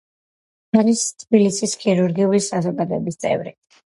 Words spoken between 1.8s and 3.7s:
ქირურგიული საზოგადოების წევრი.